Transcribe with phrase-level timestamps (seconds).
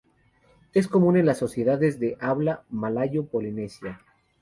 [0.73, 4.01] Es común en las sociedades de habla malayo-polinesia.